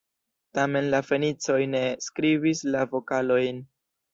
[0.59, 3.63] Tamen la Fenicoj ne skribis la vokalojn.